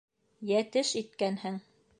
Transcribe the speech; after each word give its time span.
Йәтеш 0.53 0.95
иткәнһең! 1.03 1.65